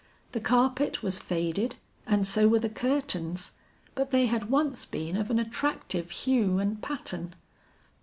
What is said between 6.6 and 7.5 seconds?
pattern.